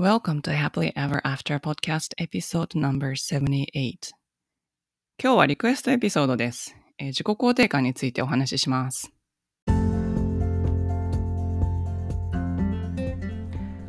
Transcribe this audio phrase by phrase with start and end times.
[0.00, 4.12] Welcome to Happily Ever After Podcast Episode No.78
[5.20, 9.12] 今日はリクエストエピソードです、えー、自己肯定感についてお話しします。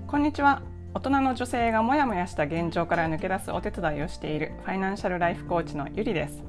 [0.08, 0.64] こんにちは。
[0.96, 6.44] 大人の女性がモヤモヤした現状から抜け出すお手伝いをしているファイナンシャルライフコーチのゆりです。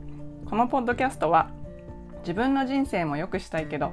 [0.47, 1.51] このポッドキャストは
[2.21, 3.93] 自分の人生も良くしたいけど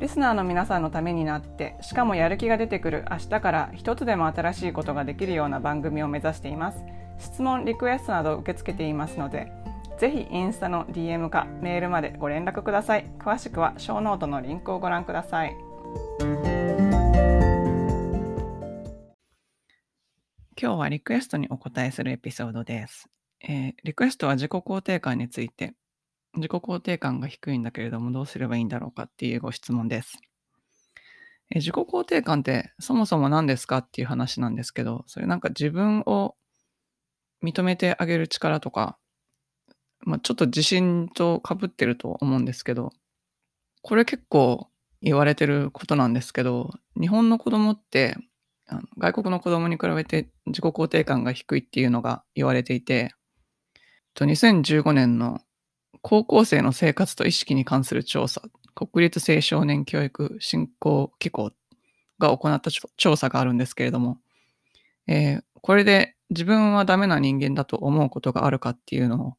[0.00, 6.78] リスナーの皆さんのためになってしかもやる気が出てくる明日から一つでも新しいことができるような番組を目指しています。
[7.18, 9.52] 質問リクエストなど受け付けていますので
[9.98, 13.06] ぜひインスタの DM かメールまでご連絡ください。
[13.18, 15.56] 詳しくはショーノートのリンクをご覧ください。
[20.60, 23.08] 今日はリクエストにお答えするエピソードです、
[23.42, 25.74] えー、リクエストは自己肯定感について。
[26.36, 30.18] 自己肯定感が低いんだけれどもどうすればいいんだろうかっていうご質問です。
[31.50, 36.34] え自己肯定感ってそもそも何ですかっていう話なんですけど、それなんか自分を
[37.42, 38.98] 認めてあげる力とか、
[40.00, 42.90] まあ、ちょっと自信とかぶってると思うんですけど、
[43.82, 44.68] これ結構
[45.02, 48.16] 言われてることなんですけど、日本の子供って
[48.66, 53.14] あの外国の子供に比べて自己肯定感が低いっていうのが言われていて、
[54.16, 55.40] 2015年の
[56.04, 58.42] 高校生の生活と意識に関する調査、
[58.74, 61.50] 国立青少年教育振興機構
[62.18, 64.18] が行った調査があるんですけれども、
[65.06, 69.36] えー、これで自分はダメな人間だと思うことがあるかっていうのを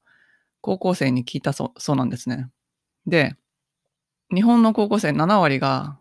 [0.61, 2.49] 高校生に聞いたそそうなんですね。
[3.05, 3.35] で、
[4.33, 5.99] 日本の高校生7割が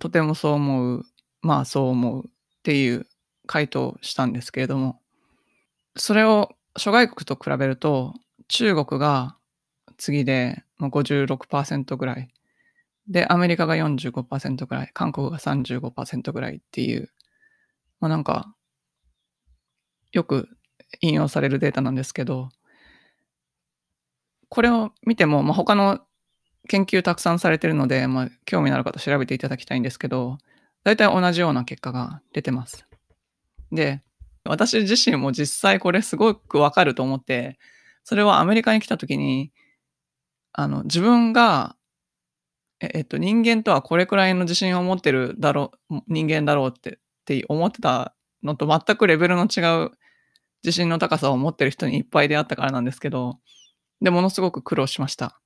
[0.00, 1.04] とてもそう思う、
[1.40, 2.30] まあそう思うっ
[2.64, 3.06] ていう
[3.46, 5.00] 回答をしたんですけれども、
[5.94, 8.14] それを諸外国と比べると
[8.48, 9.36] 中国が
[9.96, 12.28] 次で56%ぐらい。
[13.08, 17.10] で、アメリカが45%ぐらい、韓国が35%ぐらいっていう、
[18.00, 18.54] まあなんか、
[20.12, 20.48] よく
[21.00, 22.48] 引用されるデータなんですけど、
[24.48, 26.00] これを見ても、まあ、他の
[26.68, 30.38] 研究たくさんされてるので、まあ、興味のある方調べていただきたいんですけど、
[30.84, 32.86] 大体同じような結果が出てます。
[33.72, 34.02] で、
[34.44, 37.58] 私自身も実際これすごくわかると思って、
[38.04, 39.50] それはアメリカに来た時に、
[40.56, 41.76] あの、自分が、
[42.80, 49.90] ええっと、人間とはこれくらいの自信を持ってるだろう、人間だろうってって思ってたのと全くレベルの違う
[50.64, 53.38] 自信の高さを持ってる人にいっぱい出会ったからなんですけど、
[54.00, 55.40] で、ものすごく苦労しました。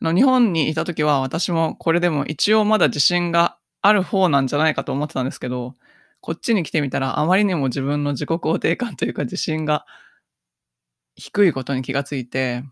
[0.00, 5.74] あの日本にいた時は私もこれでも一応まだ自信がある方なんじゃないかと思ってたんですけど、
[6.20, 9.86] こっちに来てみたらあまりにも自分の自己肯定感というか自信が
[11.16, 12.64] 低いことに気がついて、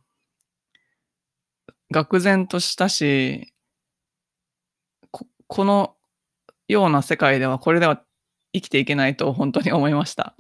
[1.93, 3.53] 愕然としたし、
[5.11, 5.97] ここの
[6.69, 8.03] ような世界ではこれでは
[8.53, 10.35] 生きていけないと本当に思いました。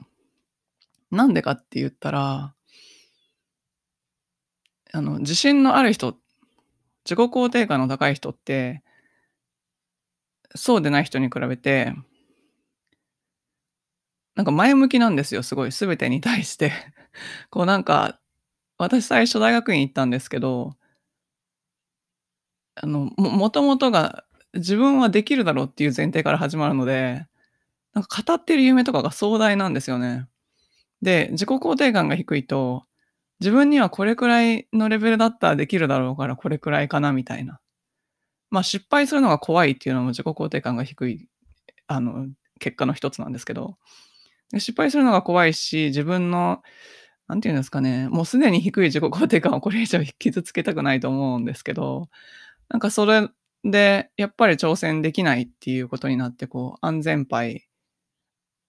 [1.11, 2.55] なんでかって言ったら、
[4.93, 6.17] あの、自信のある人、
[7.05, 8.83] 自己肯定感の高い人って、
[10.55, 11.95] そうでない人に比べて、
[14.35, 16.73] なんか前向きなんですよ、すごい、すべてに対して
[17.51, 18.21] こうなんか、
[18.79, 20.77] 私最初大学院行ったんですけど、
[22.75, 24.25] あの、も、もともとが
[24.55, 27.27] 自分はできるだろうっていう前提から始まるので、
[27.95, 30.29] なんか語ってる夢とかが壮大なんですよね。
[31.03, 32.85] で、自己肯定感が低いと、
[33.41, 37.61] 自分にはこれくらいのレベルだったらできるだろうからこれくらいかなみたいな。
[38.51, 41.29] まあ失敗するのが怖いっていうのも自己肯定感が低い、
[41.89, 42.29] あの、
[42.61, 43.77] 結果の一つなんですけど、
[44.59, 46.63] 失敗するのが怖いし、自分の、
[47.29, 52.09] なんていうんですかね、もうすでに低い自己肯定感をこれ以上傷つけたくないと思うんですけど、
[52.73, 53.29] なんかそれ
[53.65, 57.69] で、やっぱり挑戦できないっていうことになって、こう、安全牌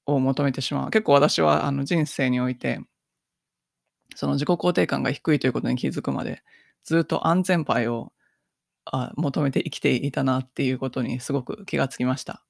[0.05, 0.91] を求めてしまう。
[0.91, 2.81] 結構私はあの人生において、
[4.15, 6.43] その自己肯定感が低いということに気づくまで、
[6.83, 8.11] ずっと安全牌を
[8.83, 12.43] あ求めて生きていたなっていうことにすごく気がつきました。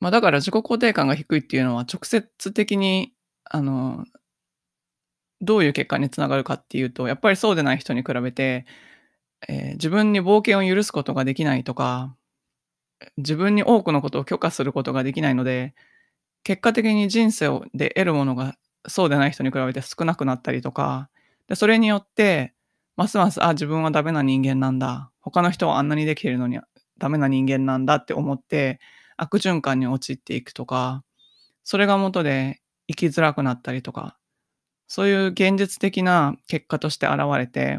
[0.00, 3.14] まあ、だから自己肯定感が低いっていうのは直接的に、
[3.44, 4.04] あの、
[5.40, 8.66] どういう結果につながるかっていうと、やっぱりそうでない人に比べて、
[9.48, 12.16] えー、自分に冒険を許すことができないとか、
[13.18, 15.74] 自分に多くのことを許可することができないので、
[16.42, 18.56] 結果的に人生で得るものが
[18.88, 21.10] そうでない人に比べて少なくなったりとか、
[21.48, 22.54] で、それによって、
[22.96, 25.10] ますます、あ、自分はダメな人間なんだ。
[25.20, 26.58] 他の人はあんなにできてるのに
[26.98, 28.80] ダメな人間なんだって思って、
[29.16, 31.04] 悪循環に陥っていくとか、
[31.64, 34.16] それが元で生きづらくなったりとか、
[34.88, 37.78] そういう現実的な結果として現れて、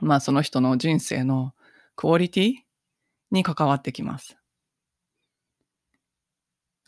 [0.00, 1.52] まあその人の人生の
[1.96, 2.54] クオリティ
[3.30, 4.36] に関わってきます。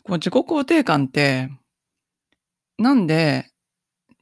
[0.03, 1.49] この自己肯定感って、
[2.77, 3.51] なんで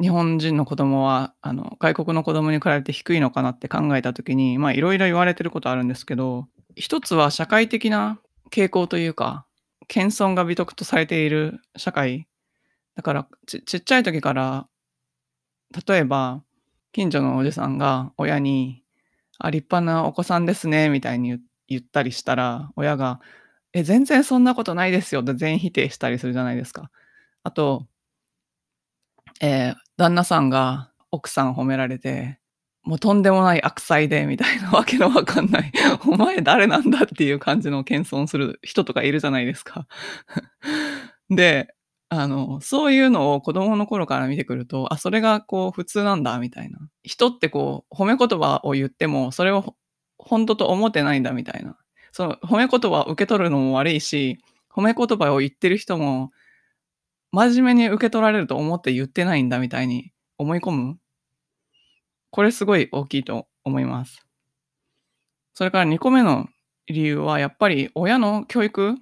[0.02, 8.20] 日本人の子供は、あの、外国の子供に比べて低いのかなって考えたときに、まあいろいろ言われてることあるんですけど、一つは社会的な
[8.52, 9.46] 傾向というか、
[9.88, 12.28] 謙遜が美徳とされている社会。
[12.96, 14.68] だからち、ちっちゃい時から、
[15.88, 16.44] 例えば、
[16.96, 18.82] 近所のおじさんが親に、
[19.38, 23.20] あ、立派なお子さんですね、みたいに言ったりしたら、親が、
[23.74, 26.90] え、全然そんなことないですよって全否定したりするじゃないですか。
[27.44, 27.86] あと、
[29.42, 32.40] えー、旦那さんが奥さん褒められて、
[32.84, 35.74] もうとんでもない悪妻で、みたいなわけのわかんない、
[36.08, 39.86] お前誰なんだっていう感じの謙遜する人とかいるじゃないですか。
[41.30, 41.76] で、
[42.10, 46.80] あの、そういうのを子供の頃から見てくると、あ、それがこう普通なんだ、みたいな。
[47.04, 49.76] 人ってこう、褒め言葉を言っても、それを
[50.18, 51.78] 本当と思ってないんだ、みたいな。
[52.12, 54.40] その褒め言葉を受け取るのも悪いし、
[54.74, 56.32] 褒め言葉を言ってる人も、
[57.32, 60.98] 真面目に受け取られると思って言ってないんだ、みたいに思い込む。
[62.32, 64.26] これすごい大きいと思います。
[65.54, 66.48] それから2個目の
[66.88, 68.96] 理由は、やっぱり親の教育、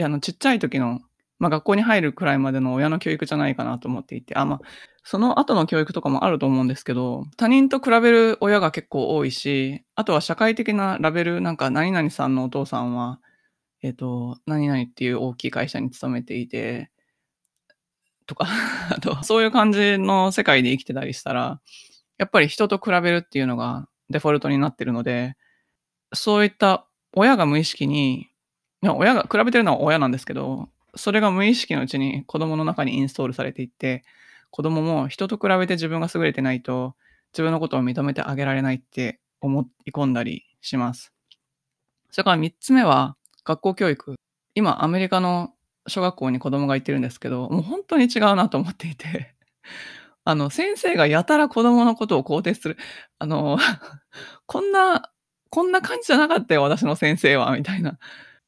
[0.00, 1.00] あの、ちっちゃい時の
[1.38, 4.60] まあ、学校に入るくらいまでの親の教育じゃないかなと思っていて、あ、まあ、
[5.02, 13.20] その後の教育とかもあると思うんですけど、他人と比べる親が結構多いし、あとは社会的なラベル、なんか何々さんのお父さんは、
[13.82, 16.90] えっ、ー、と、何々っていう大きい会社に勤めていて、
[18.26, 18.46] とか
[18.90, 21.60] あと、そういう感じの世界で生きてたりしたら、
[22.18, 25.36] やっぱり人と比べるっていうのがデフォルトになってるので、
[26.14, 28.30] そういった親が無意識に、
[28.82, 34.04] 親が、比べてるのは親なんですけど、それが無意識のうちに子供の中にインストールされていって、
[34.50, 36.94] 子供も人と比べて自分が優れてないと、
[37.32, 41.12] 自分のことを認めてあげられないって思い込んだりします。
[42.10, 44.14] それから3つ目は、学校教育。
[44.54, 45.52] 今、アメリカの
[45.88, 49.34] 小学校に子供が行ってるんですけど、もう本当に違うなと思っていて、
[50.24, 52.76] あの、先生がやたら子供のことを肯定する。
[53.18, 53.58] あの、
[54.46, 55.10] こんな、
[55.50, 57.98] こんな感じじゃなかったよ、私の先生は、みたいな。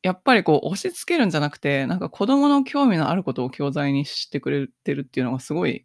[0.07, 5.85] やっぱりこう押し付けるんじゃなくて、なんか子供の興味のあることを教材にしてくれてるっていうのがすごい、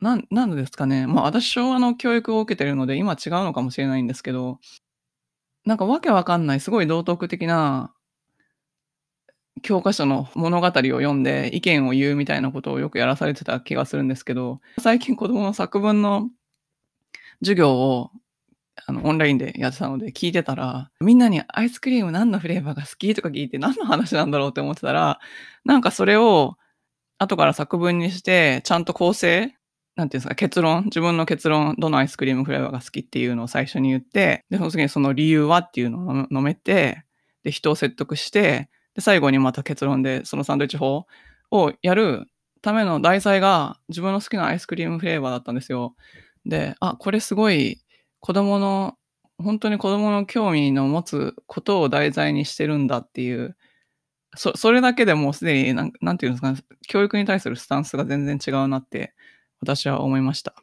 [0.00, 1.06] なん、なんですかね。
[1.06, 4.58] まあ私昭和の教育を受けてるので今違うのかもしれないんですけど、
[5.64, 7.94] なんかわけわかんないすごい道徳的な
[9.62, 16.30] 教科書の物語を読んで意見を言うみたいなことをよくやらされてた気がするんですけど、最近子供の作文の
[17.40, 18.10] 授業を
[18.86, 25.18] あの、オンラインでやってたので聞いてたら、みんなにアイスクリーム何のフレーバーが好きとか聞いて何の話なんだろうって思ってたら、
[25.64, 26.56] なんかそれを
[27.18, 29.54] 後から作文にして、ちゃんと構成
[29.96, 37.04] なんていうんですか、結論、自分の結論、どのアイスクリームフレーバーが好きっていうのを最初に言って、で、その次にその理由はっていうのを飲めて、
[37.42, 41.06] で、人を説得して、で、最後にまた結論で、そのサンドイッチ法
[41.50, 42.26] をやる
[42.60, 45.96] ための題材が自分の好きなアイスクリームフレーバーだったんですよ。
[46.44, 47.80] で、あ、これすごい
[48.20, 48.96] 子供の、
[49.38, 53.56] 本当に子供の興味の持つことを題材にしてるんだっていう、
[54.36, 56.54] そ、それだけでもうすでになん、なんていうんですか、
[56.88, 59.14] 教育に対するスタンスが全然違うなって
[59.60, 60.54] 私は思いました。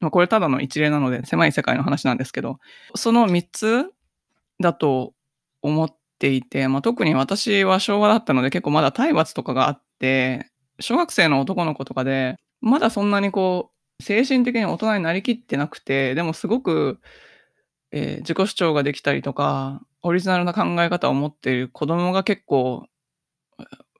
[0.00, 2.58] まあ、これただの一例なので狭い世界の話なんですけど、
[2.94, 3.90] その3つ
[4.60, 5.14] だと
[5.62, 10.50] 思っていて、まあ、特に私は昭和だったので結構まだ体罰とかがあって、
[10.80, 17.00] 小学生の男の子とかで、まだそんなにこう、精神的に大人になりきってなくて、でもすごく、
[17.90, 22.86] えー、自己主張ができたりとか、オリジナルな考え方を持っている子供が結構、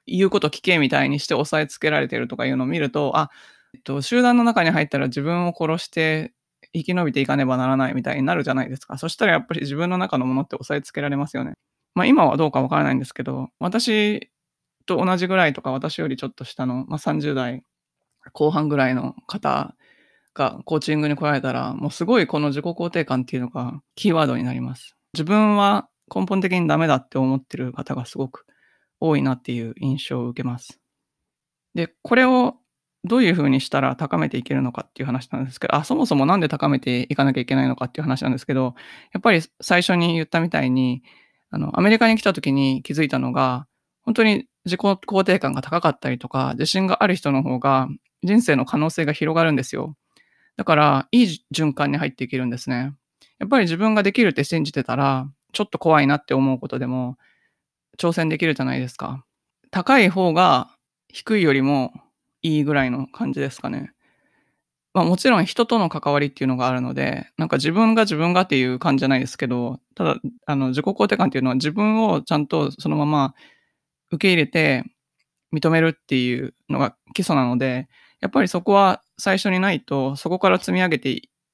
[0.07, 3.29] 言うこと聞けみたいにして押さえつけられてるとかいうのを見ると、あ、
[3.73, 6.33] えっと、集団の中に入ったら自分を殺して
[6.73, 8.97] 生き延びていかねばならないみたいになるじゃないですか。
[8.97, 11.53] そしたらやっぱり自分の中のものって押さえつけられますよね。
[11.93, 14.31] まあ今はどうかわからないんですけど、私
[14.85, 17.63] と同じぐらいとか私よりちょっと下の、まあ、30代
[18.33, 19.75] 後半ぐらいの方
[20.39, 24.95] がコーチングに来られたら、もうすごいこの自己肯定感っていうのがキーワードになります。
[25.13, 28.45] 自分は根本的にダメだって思ってる方がすごく
[29.01, 30.79] 多いなっていう印象を受けます。
[31.75, 32.55] で、これを
[33.03, 38.75] どういうふうにしたら高めていけるのかっていう話なんですけど、あ、そもそもなんで高めていかなきゃいけないのかっていう話なんですけど、
[39.13, 41.03] やっぱり最初に言ったみたいに、
[41.49, 43.67] あの、アメリカに来た時に気づいたのが、
[44.03, 47.89] 本当に自己肯定感が高かったりとか、自信がある人の方が
[48.23, 49.95] 人生の可能性が広がるんですよ。
[50.59, 52.93] だから、いい循環に入っていけるんですね。
[53.37, 57.17] やっぱり自分ができるって信じてたら、ちょっと怖いなって思うことでも、
[57.97, 59.23] 挑戦できるじゃないですか。
[59.71, 60.69] 高い方が
[61.07, 61.93] 低いよりも
[62.41, 63.93] いいぐらいの感じですかね。
[64.93, 73.33] まあもちろん人との関わりっていうのがあるので、なんか自分が自分がっていう感じじゃないですけど、ただ、あの、自己肯定感っていうのは自分をちゃんとそのまま
[74.11, 74.83] 受け入れて
[75.53, 77.87] 認めるっていうのが基礎なので、
[78.19, 81.11] やっぱりそこは最初にないと、そこから積み上げて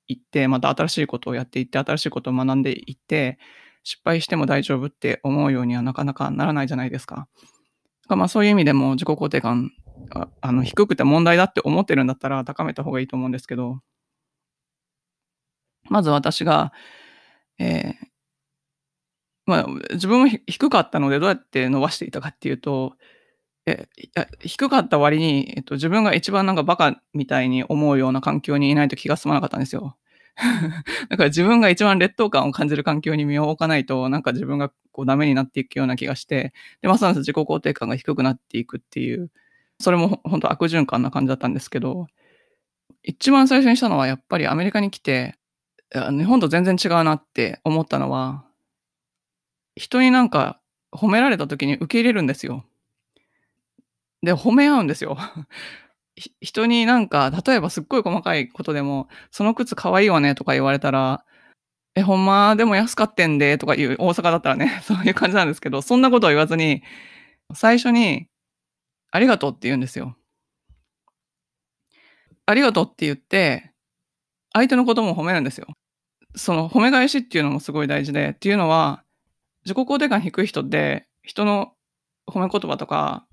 [0.07, 3.38] いって、また新しいことをやっていって、新しいことを学んでいって、
[3.84, 7.27] 失敗しても大丈夫って思うようにはなかなかならないじゃないですか。
[8.07, 9.72] まあそういう意味でも自己肯定感
[10.41, 13.79] あの低くて問題だって思ってるんだったら高めた方がいいと思うんですけど、
[15.89, 16.72] まず私が、
[17.60, 17.93] えー、
[19.45, 22.95] まあ、自分も低かったのでどうやって伸ばしていたかっていうと、
[23.67, 29.98] えや低かった割に、えっと、自分が一番なんかバカみたいに思うような環境にいないと気が済まなかったんですよ。
[31.10, 39.31] だから自分が一番劣等感を感じる環境に身を置かないと、なんか自分がこうダメになっていくような気がして、で、ますます自己肯定感が低くなっていくっていう、
[39.79, 42.07] それも本当悪循環な感じだったんですけど、
[43.03, 45.36] 一番最初にしたのはやっぱりアメリカに来て、
[45.93, 48.45] 日本と全然違うなって思ったのは、
[49.75, 50.60] 人になんか
[50.91, 52.65] 褒められた時に受け入れるんですよ。
[54.25, 55.17] で、褒め合うんですよ。
[56.41, 61.24] 人になんか、例えばすっごい細かいことでも、その靴可愛いわねとか言われたら、
[61.96, 66.84] え、ほんまでも安かってんでとか言う、大阪だったらね、 そういう感じなんですけど、そんなことを言わずに、
[67.53, 68.27] 最初に、
[69.12, 70.17] ありがとうって言うんですよ。
[72.48, 73.72] ありがとうって言って、
[74.53, 75.67] 相手のことも褒めるんですよ。
[76.36, 79.03] その褒め返しっていうのもすごい大事で、っていうのは、
[79.65, 81.74] 自己肯定感低い人って、人の
[82.27, 83.25] 褒め言葉とか、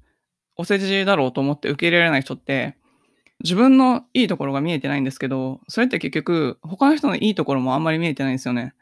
[0.56, 2.76] お世辞だろうと思って受け入れられない人って、
[3.42, 8.74] 自分のいいところが見えてないんですけど、それって結局、他の人のいいところもあんまり見えてないんですよね。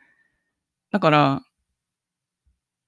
[0.91, 1.43] だから、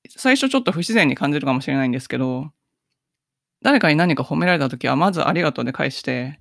[0.08, 2.52] 最初ちょっと不自然に感じるかもしれないんですけど、
[3.62, 6.40] 誰かに何か褒められた時は、まずありがとうで返して、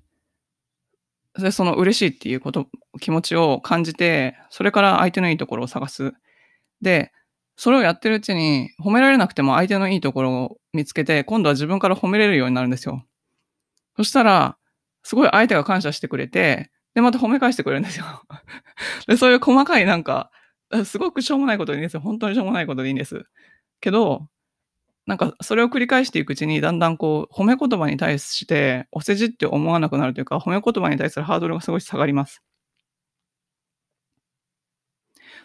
[1.38, 2.68] で、その嬉しいっていうこと、
[3.00, 6.12] 気持ちを感じて、それから相手のいいところを探す。
[6.82, 7.12] で、
[7.56, 13.04] それをやってるうちに、褒められなくても相手のいいところを見つけて、今度は自分から褒めれるようになるんですよ。
[13.96, 14.56] そしたら、
[15.02, 18.06] すごい相手が感謝してくれて、で、また褒め返してくれるんですよ。
[19.06, 20.30] で、そういう細かいなんか、
[20.84, 22.00] すごくしょうもないことでいいんですよ。
[22.00, 23.24] 本当にしょうもないことでいいんです。
[23.80, 24.28] けど、
[25.06, 32.42] なんか、それを繰り返していくうちに、だんだんこう、褒め言葉に対して、お世辞って思わなくなるというか、褒め言葉に対するハードルがすごい下がります。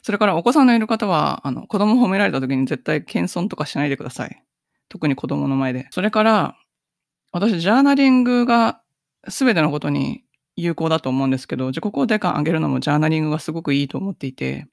[0.04, 4.44] それからお子さんのいる方は、あの、子供褒められた時に絶対謙遜とかしないでください。
[4.90, 5.88] 特に子供の前で。
[5.92, 6.56] それから、
[7.32, 8.82] 私、ジャーナリングが
[9.28, 10.24] 全てのことに
[10.56, 14.68] 有効だと思うんですけど、自己肯定感上げるのもジャーナリングがすごくいいと思っていて、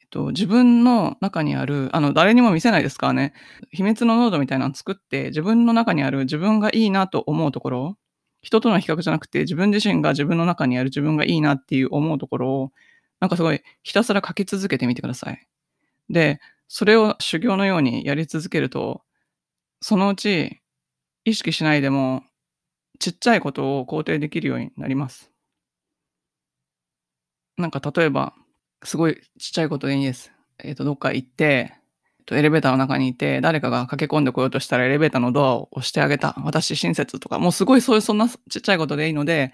[0.00, 3.34] えっと、自分の中にある、あの、誰にも見せないですからね、
[3.70, 7.98] 秘密のノードみたいなの作って、自分の中にある自分がいいなと思うところ、
[8.40, 12.72] 人との比較じゃなくて、自分自身が自分の中にある自分がいいなっていう思うところを、
[13.20, 15.46] なんかすごいひたすら書き続けてみてください。
[16.10, 19.02] で、それを修行のようにやり続けると、
[19.80, 20.60] そのうち
[21.24, 22.24] 意識しないでも
[22.98, 25.30] ちっちゃいことを肯定できるようになります。
[27.56, 28.34] なんか例えば、
[28.84, 30.32] すごいちっちゃいことでいいです。
[30.58, 31.74] えっ、ー、と、どっか行って、
[32.30, 36.34] エレベーターの中にいて、誰かが駆け込んでこようとしたらエレベーターのドアを押してあげた。
[36.44, 39.52] 私親切とか、もうすごいそういうそんなちっちゃいことでいいので、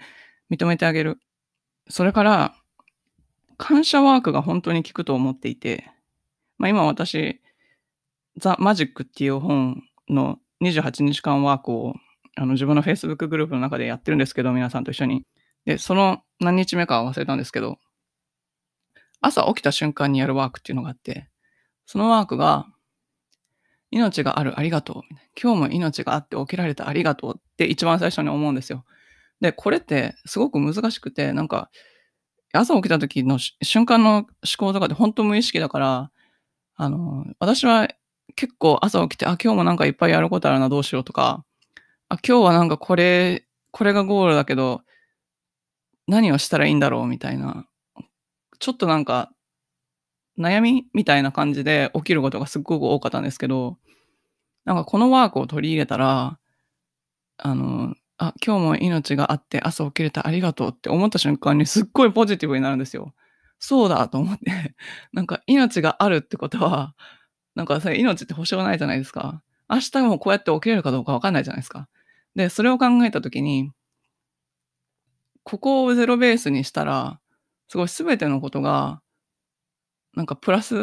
[0.51, 1.19] 認めてあげる。
[1.89, 2.55] それから、
[3.57, 5.89] 感謝ワークが本当に効くと思っていて、
[6.57, 7.41] まあ今私、
[8.37, 11.95] ザ・マジックっていう本の28日間ワークを
[12.35, 15.23] あの自分の Facebook グループの中でやってるんですけど、皆さんと一緒に。
[15.65, 17.79] で、その何日目か忘れたんですけど、
[19.21, 21.29] 朝起きた瞬間にやるワークっていうのがあって、
[21.85, 22.67] そのワークが、
[23.91, 25.01] 命があるありがとう。
[25.41, 28.83] 今日も命があって起きられたありがとうって一番最初に思うんですよ。
[29.39, 31.69] で、これってすごく難しくて、なんか、
[32.57, 36.11] 朝起きた時の瞬間の思考とかって本当無意識だから、
[36.75, 37.87] あの、私は
[38.35, 41.43] 結構朝起きて、あ、今日もなんかいっぱいやることあるな、どうしようとか、
[42.09, 44.81] あ、今日はなんかこれ、これがゴールだけど、
[46.07, 47.65] 何をしたらいいんだろうみたいな、
[48.59, 49.31] ちょっとなんか、
[50.37, 53.77] 悩みみたいな感じで起きることがすっごく多かったんですけど、
[54.65, 56.39] なんかこのワークを取り入れたら、
[57.37, 63.13] あの、あ、今日も命があって朝起きれたありがとうって思った瞬間にすっごいポジティブになるんですよ。
[63.59, 64.75] そうだと思って
[65.13, 66.95] なんか命があるってことは、
[67.55, 69.41] なんかそれ命って保証ないじゃないですか。
[69.69, 71.89] 明日もこうやって起きれるかどうかわかんないじゃないですか。
[72.35, 73.71] で、それを考えたときに、
[75.43, 77.19] ここをゼロベースにしたら、
[77.67, 79.01] すごい全てのことが
[80.15, 80.75] なんかプラス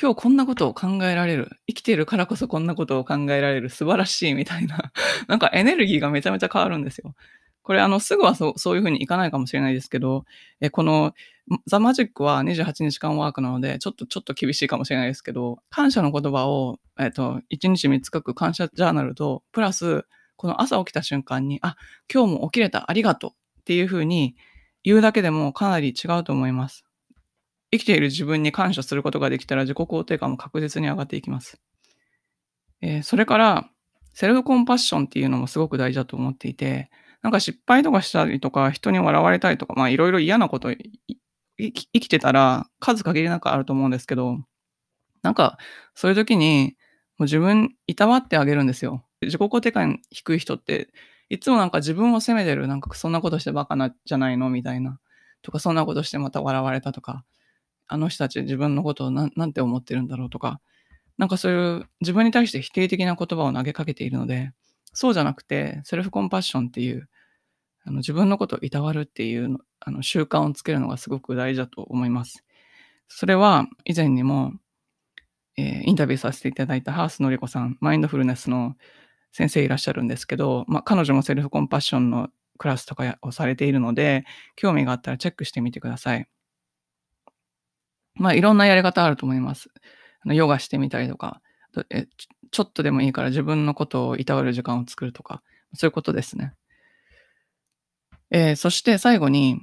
[0.00, 1.50] 今日こんなことを考えられる。
[1.68, 3.70] 生きているからこそこんなことを考えられる。
[3.70, 4.92] 素晴らしいみたいな。
[5.28, 7.14] なんかエネルギーがめちゃめちゃ変わるんですよ。
[7.62, 10.24] これあの、すぐはそそういう風にいかないかもしれないですけど、
[10.60, 11.14] えこの
[11.66, 21.76] ザ・マジックは28日間ワークなので、ちょっとちょっと厳しいかもしれないですけど、感謝の言葉を、えっ、と、1日3つ書く感謝ジャーナルと、プラス、この朝起きた瞬間に、あ、
[22.12, 24.34] 今日も起きれた、ありがとうっていう風に
[24.82, 26.84] 言うだけでもかなり違うと思います。
[27.74, 31.60] 生きている自分に感謝することができたら自己肯定感も確実に上がっていきます。
[32.80, 33.68] えー、それから、
[34.12, 36.88] セルフコンパッションっていうのもすごく大事だと思っていて、
[37.20, 44.38] なんか失敗とかしたりとか、人に笑われたりとか、まあいろいろ嫌なこと生きてたら数限りなくあると思うんですけど、
[45.22, 45.58] なんか
[45.94, 46.76] そういう時に
[47.18, 49.04] もう自分いたわってあげるんですよ。
[49.22, 50.88] 自己肯定感低い人って
[51.30, 54.50] いつもなんか自分を責めてる、なんかそんなことしてバカなじゃないの？
[54.50, 55.00] みたいな。
[55.42, 57.24] とかそんなことしてまた笑われたとか、
[57.86, 60.60] あの人たち自分のことをなんて思ってるんだろうとか、
[61.18, 64.52] なんかそういう自分に対して否定的な言葉を投げかけているので、
[64.92, 67.08] そうじゃなくて、セルフコンパッションっていう、
[67.84, 72.44] あの自分のことをいたわるっていうあの習慣をつけるのがすごく大事だと思います。
[73.08, 74.52] それは以前にも、
[75.56, 78.76] えー、インタビューさせていただいたハースのりこさん、マインドフルネスの
[79.32, 84.24] 先生いらっしゃるんですけど、まあ、彼女もセルフコンパッションのクラスとかをされているので、
[84.56, 86.26] 興味があったらチェックしてみてください。
[88.16, 89.70] まあ、いろんなやり方あると思います。
[90.24, 91.40] あのヨガしてみたりとか、
[92.50, 95.42] ちょっとでもいいから自分のことをいたわる時間を作るとか、
[95.74, 96.54] そういうことですね。
[98.30, 99.60] えー、そして最後に、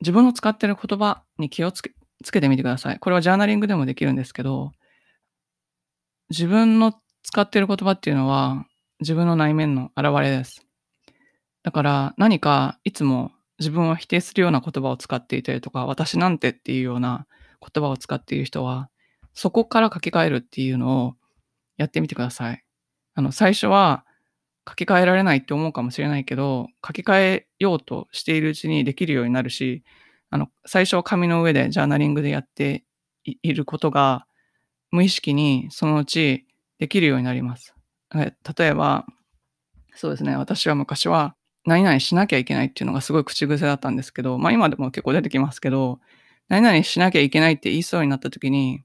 [0.00, 2.98] 自分の使っている言葉に気をつけつけてみてください。
[2.98, 4.72] これはジャーナリングでもできるんですけど、
[6.30, 8.64] 自分の使っている言葉っていうのは
[9.00, 10.66] 自分の内面の表れです。
[11.62, 17.26] だから何かいつも自分を否定するような言葉を使っていたりとか、私なんてっていうような
[17.60, 18.90] 言葉を使っている人は、
[19.34, 21.14] そこから書き換えるっていうのを
[21.76, 22.64] やってみてください。
[23.14, 24.04] あの、最初は
[24.68, 29.82] 書き換えられないって思うかもしれないけど、書き換えようとしているうちにできるようになるし、
[30.30, 32.84] あの、最初は紙の上でジャーナリングでやって
[33.24, 34.26] いることが、
[34.90, 36.46] 無意識にそのうち
[36.78, 37.74] できるようになります。
[38.12, 39.06] 例えば、
[39.94, 46.00] そうですね、私は昔は、何々しなきゃいけないっていうのがすごい口癖だったんですけど、まあ今でも結構出てきますけど、
[46.50, 48.82] 何々しなきゃいけないって言いそうになった時に、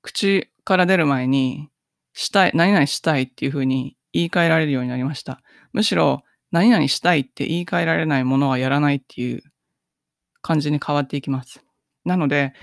[0.00, 1.68] 口から出る前に、
[2.12, 5.42] したい、何々したいっていうふうに言い換えられるようになりました。
[5.72, 9.42] むしろ、何々したいって言い換えられないものはやらないっていう
[10.40, 11.64] 感じに変わっていきます。
[12.04, 12.54] なので、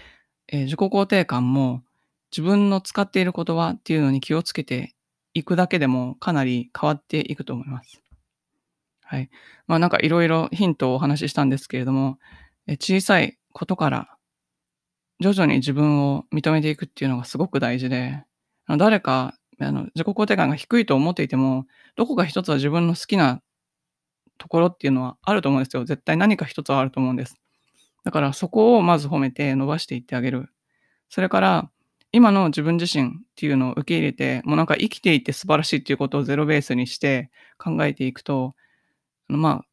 [0.48, 1.84] えー、自己肯定感も
[2.32, 4.96] 自分の使っている言葉っていうのに気をつけて
[5.34, 8.02] いくだけでもかなり変わっていくと思います。
[9.04, 9.30] はい。
[9.68, 12.18] まあなんかいろいろヒントをお話ししたんですけれども、
[12.66, 14.18] え小さいことから
[15.20, 18.24] 徐々に自分を認めていくっていうのがすごく大事で、
[18.68, 23.42] 誰かあの自己肯定感が低いと思っていても、どこか一つは自分の好きな
[24.38, 25.86] ところっていうのはあると思うんですよ。
[25.86, 27.40] 絶対何か一つはあると思うんです。
[28.04, 30.50] だからそこをまず褒めて伸ばしていってあげる。
[31.10, 31.70] それから、
[32.12, 38.56] 今の自分自身っていうのを受け入れて、もうなんか生きていて素晴らしいっていうことをゼロベースにして考えていくと、
[39.28, 39.66] まあ、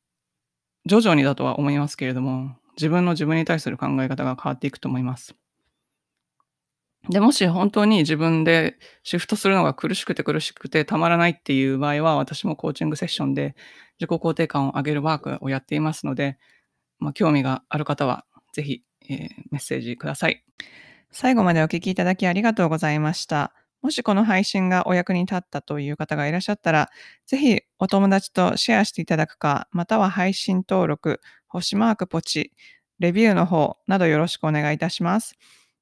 [0.86, 5.34] 徐々にだとは思いますけれども、自分の自分に対する考え方が変わっていくと思います。
[7.08, 13.56] で、もし本当に自分でシフトするのが苦しくて苦しくてたまらないっていう場合は、私もコーチングセッションで
[13.98, 16.38] 自己肯定感を上げるワークをやっていますので、
[16.98, 20.44] まあ、興味がある方はぜひ、えー、メッセージください。
[21.10, 23.54] 最後までお聞きいただきありがとうございました。
[23.82, 26.90] もしこの配信がお役に立ったという方がいらっしゃったら、
[27.26, 32.52] ぜひお友達とシェアしていただくか、または配信登録、星マークポチ、
[33.00, 35.34] レビューの方などよろしくお願いいたします。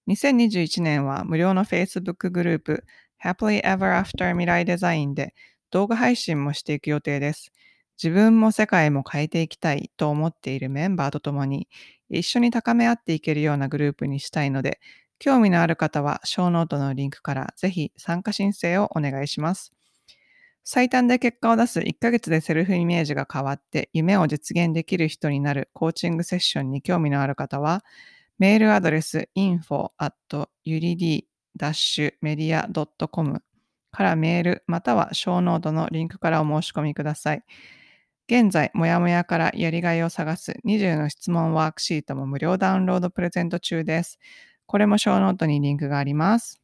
[0.09, 2.85] 2021年は無料の Facebook グループ
[3.23, 5.35] Happily Ever After 未来デザインで
[5.71, 7.53] 動画配信もしていく予定です。
[8.03, 11.69] 自分も世界も変えていきたいと思っているメンバーと共に
[12.09, 14.81] 一緒に高め合っていけるようなグループにしたいので、
[15.19, 19.78] 興味のある方は、ショーノートのリンクからぜひ参加申請をお願いします。
[20.71, 27.83] 最短で結果を出す1ヶ月でセルフイメージが変わって夢を実現できる人になるコーチングセッションに興味のある方は、
[28.39, 30.13] メールアドレス info at
[30.67, 33.43] urid-media.com
[33.93, 37.43] からメールまたはショーノートのリンクからお申し込みください。
[38.27, 44.19] 現在、もやもやからやりがいを探す20の質問ワークシートも無料ダウンロードプレゼント中です。
[44.67, 46.61] これもショーノートにリンクがあります。